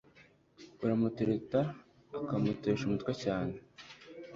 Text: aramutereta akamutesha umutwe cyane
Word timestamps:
aramutereta 0.83 1.59
akamutesha 2.19 2.83
umutwe 2.85 3.11
cyane 3.23 3.55